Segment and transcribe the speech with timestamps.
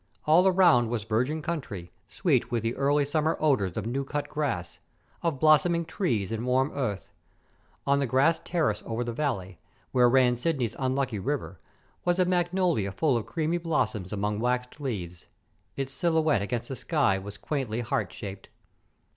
[0.25, 4.79] All around was virgin country, sweet with early summer odors of new cut grass,
[5.21, 7.11] of blossoming trees and warm earth.
[7.85, 9.59] On the grass terrace over the valley,
[9.91, 11.59] where ran Sidney's unlucky river,
[12.03, 15.27] was a magnolia full of creamy blossoms among waxed leaves.
[15.77, 18.49] Its silhouette against the sky was quaintly heart shaped.